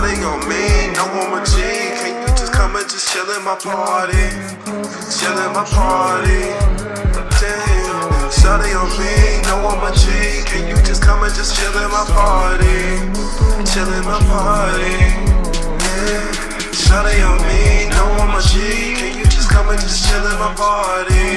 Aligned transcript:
Shawty 0.00 0.24
on 0.24 0.40
me, 0.48 0.96
no 0.96 1.04
woman 1.12 1.44
G. 1.44 1.60
Can 1.60 2.22
you 2.22 2.28
just 2.32 2.54
come 2.54 2.74
and 2.74 2.88
just 2.88 3.12
chill 3.12 3.28
in 3.36 3.44
my 3.44 3.54
party? 3.54 4.32
Chill 5.12 5.36
in 5.36 5.52
my 5.52 5.60
party. 5.68 6.40
Damn. 7.36 8.08
Shawty 8.32 8.72
on 8.80 8.88
me, 8.96 9.44
no 9.44 9.60
woman 9.60 9.92
G. 9.92 10.08
Can 10.48 10.68
you 10.72 10.80
just 10.88 11.02
come 11.02 11.22
and 11.22 11.34
just 11.34 11.54
chill 11.54 11.76
in 11.76 11.90
my 11.92 12.08
party? 12.08 12.96
Chill 13.68 13.92
in 13.92 14.04
my 14.08 14.16
party. 14.24 14.96
Shawty 16.72 17.20
on 17.20 17.36
me, 17.44 17.92
no 17.92 18.16
woman 18.16 18.40
G. 18.40 18.96
Can 18.96 19.18
you 19.18 19.24
just 19.28 19.50
come 19.50 19.68
and 19.68 19.78
just 19.78 20.08
chill 20.08 20.24
in 20.24 20.38
my 20.40 20.54
party? 20.56 21.28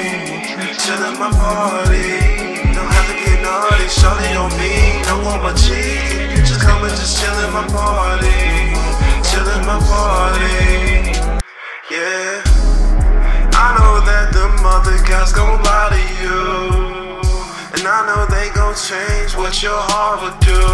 Chill 0.79 1.03
in 1.03 1.19
my 1.19 1.27
party. 1.35 2.71
Don't 2.71 2.87
have 2.87 3.07
to 3.11 3.15
get 3.27 3.43
naughty. 3.43 3.91
Shawty 3.91 4.39
on 4.39 4.55
me, 4.55 5.03
no 5.03 5.19
woman 5.19 5.51
G. 5.57 5.67
Can 6.15 6.31
you 6.31 6.43
just 6.47 6.61
come 6.61 6.81
and 6.81 6.95
just 6.95 7.19
chill 7.19 7.35
in 7.43 7.51
my 7.51 7.67
party? 7.67 8.32
Mother 14.73 14.97
guys 15.05 15.31
gon' 15.31 15.61
lie 15.61 15.89
to 15.93 16.01
you. 16.17 16.41
And 17.77 17.85
I 17.85 17.99
know 18.09 18.25
they 18.33 18.49
gon' 18.57 18.73
change 18.73 19.37
what 19.37 19.61
your 19.61 19.77
heart 19.89 20.17
would 20.25 20.39
do. 20.41 20.65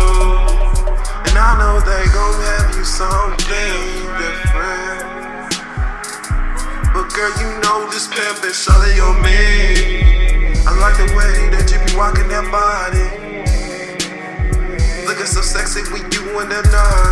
And 1.28 1.36
I 1.36 1.52
know 1.60 1.76
they 1.84 2.06
gon' 2.16 2.40
have 2.48 2.72
you 2.80 2.86
something 2.88 3.84
different. 4.24 5.04
But 6.96 7.12
girl, 7.12 7.34
you 7.44 7.50
know 7.60 7.92
this 7.92 8.08
pimp 8.08 8.40
is 8.48 8.56
solely 8.56 8.96
on 9.04 9.20
me. 9.20 10.64
I 10.64 10.72
like 10.80 10.96
the 10.96 11.12
way 11.20 11.36
that 11.52 11.68
you 11.68 11.80
be 11.84 11.92
walking 12.00 12.30
that 12.32 12.48
body. 12.56 13.08
Looking 15.08 15.26
so 15.36 15.42
sexy 15.42 15.84
with 15.92 16.08
you 16.14 16.24
in 16.40 16.48
the 16.48 16.62
naughty. 16.72 17.09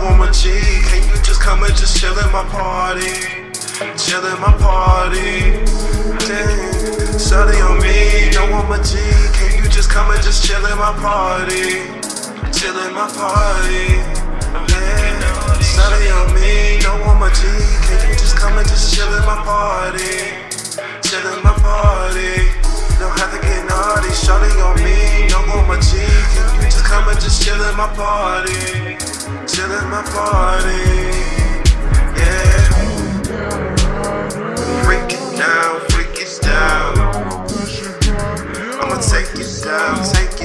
No 0.00 0.10
woman 0.10 0.32
G. 0.32 0.48
Can 0.88 1.02
you 1.08 1.16
just 1.22 1.40
come 1.40 1.62
and 1.62 1.74
just 1.76 2.00
chill 2.00 2.16
in 2.18 2.32
my 2.32 2.44
party? 2.48 3.12
Chill 3.96 4.24
in 4.24 4.40
my 4.40 4.52
party. 4.56 5.60
Damn. 6.26 7.20
Shawty 7.20 7.60
on 7.60 7.80
me, 7.80 8.30
no 8.32 8.48
woman 8.50 8.82
G. 8.82 8.96
Can 9.36 9.62
you 9.62 9.68
just 9.68 9.90
come 9.90 10.10
and 10.10 10.22
just 10.22 10.44
chill 10.44 10.64
in 10.64 10.78
my 10.78 10.92
party? 10.96 11.84
Chill 12.52 12.76
in 12.86 12.92
my 12.94 13.08
party. 13.12 14.00
Shawty 15.72 16.08
on 16.16 16.34
me, 16.34 16.80
no 16.82 16.92
woman 17.06 17.32
G. 17.34 17.42
Can 17.86 18.08
you 18.08 18.16
just 18.16 18.36
come 18.36 18.56
and 18.58 18.68
just 18.68 18.94
chill 18.94 19.08
in 19.14 19.24
my 19.24 19.36
party? 19.44 20.32
Chill 21.02 21.26
in 21.34 21.42
my 21.44 21.52
party. 21.60 22.48
Don't 22.98 23.16
have 23.18 23.32
to 23.32 23.40
get 23.40 23.64
naughty. 23.68 24.08
Shawty 24.08 24.52
on 24.64 24.76
me, 24.82 25.28
no 25.28 25.40
my 25.66 25.78
G. 25.80 25.98
Can 26.34 26.56
you 26.56 26.62
just 26.62 26.84
come 26.84 27.08
and 27.08 27.20
just 27.20 27.42
chill 27.42 27.60
in 27.68 27.76
my 27.76 27.86
party? 27.94 28.29
Take 39.00 39.34
it 39.34 39.64
down, 39.64 40.04
take 40.04 40.32
it 40.32 40.38
down. 40.38 40.39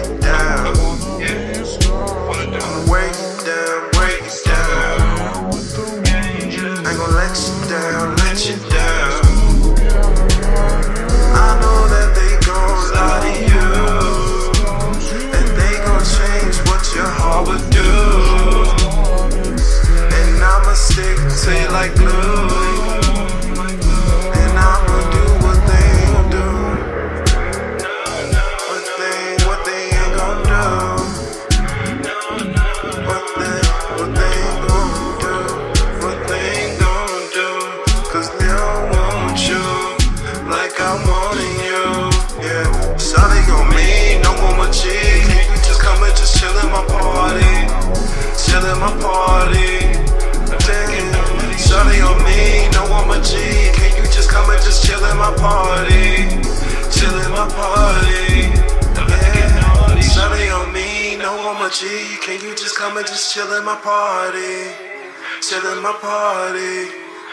G. 61.75 62.15
Can 62.23 62.39
you 62.39 62.55
just 62.55 62.77
come 62.77 62.95
and 62.95 63.05
just 63.05 63.33
chill 63.33 63.51
in 63.57 63.65
my 63.65 63.75
party? 63.75 64.71
Chill 65.41 65.59
in 65.75 65.83
my 65.83 65.91
party. 65.99 66.87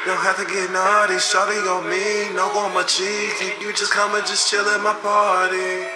Don't 0.04 0.18
have 0.18 0.36
to 0.36 0.44
get 0.50 0.68
naughty. 0.72 1.14
Shawty 1.14 1.62
on 1.70 1.88
me, 1.88 2.34
no 2.34 2.50
woman 2.52 2.82
G. 2.88 3.06
Can 3.38 3.60
you 3.62 3.72
just 3.72 3.92
come 3.92 4.16
and 4.16 4.26
just 4.26 4.50
chill 4.50 4.66
in 4.74 4.82
my 4.82 4.94
party? 4.94 5.86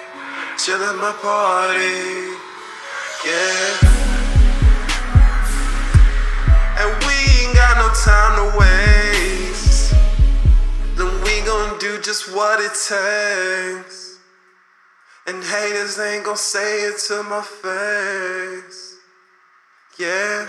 Chill 0.63 0.79
in 0.79 0.97
my 1.03 1.11
party. 1.19 2.39
Yeah. 3.27 4.07
And 6.79 6.91
we 7.03 7.15
ain't 7.43 7.55
got 7.59 7.75
no 7.83 7.91
time 8.07 8.35
to 8.39 8.47
waste. 8.63 9.91
Then 10.95 11.11
we 11.25 11.35
gon' 11.45 11.81
do 11.81 12.01
just 12.01 12.33
what 12.33 12.61
it 12.61 12.71
takes. 12.79 13.96
And 15.29 15.43
haters 15.43 15.99
ain't 15.99 16.25
gon' 16.25 16.37
say 16.37 16.83
it 16.85 16.99
to 17.09 17.23
my 17.25 17.43
face. 17.43 18.97
Yeah. 19.99 20.47